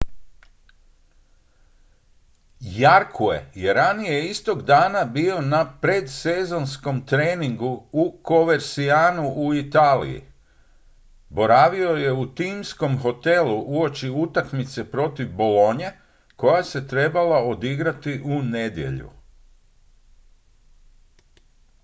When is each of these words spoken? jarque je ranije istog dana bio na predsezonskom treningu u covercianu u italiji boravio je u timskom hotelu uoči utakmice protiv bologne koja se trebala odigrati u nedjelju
jarque 2.77 3.35
je 3.63 3.73
ranije 3.77 4.15
istog 4.29 4.61
dana 4.69 5.03
bio 5.17 5.35
na 5.49 5.59
predsezonskom 5.83 7.01
treningu 7.11 7.69
u 8.03 8.07
covercianu 8.31 9.27
u 9.43 9.53
italiji 9.59 10.21
boravio 11.41 11.89
je 12.05 12.13
u 12.23 12.25
timskom 12.41 12.97
hotelu 13.05 13.59
uoči 13.77 14.09
utakmice 14.25 14.89
protiv 14.97 15.31
bologne 15.43 15.95
koja 16.35 16.63
se 16.73 16.87
trebala 16.95 17.43
odigrati 17.53 18.19
u 18.25 18.41
nedjelju 18.49 19.09